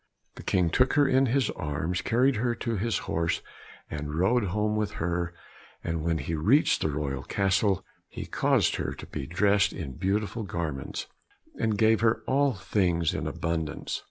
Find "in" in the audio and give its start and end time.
1.07-1.27, 9.73-9.97, 13.13-13.27